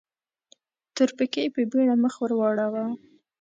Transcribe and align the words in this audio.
تورپيکۍ 0.95 1.45
په 1.55 1.61
بيړه 1.71 1.95
مخ 2.03 2.13
ور 2.19 2.31
واړاوه. 2.35 2.83